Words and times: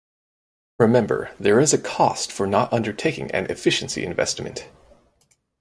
Remember 0.79 1.29
there 1.39 1.59
is 1.59 1.73
a 1.73 1.77
cost 1.77 2.31
for 2.31 2.47
not 2.47 2.73
undertaking 2.73 3.29
an 3.33 3.45
efficiency 3.51 4.03
investment. 4.03 4.67